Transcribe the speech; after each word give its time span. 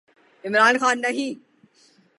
عمران 0.45 0.77
خان 0.77 1.01
نہیں۔ 1.01 1.33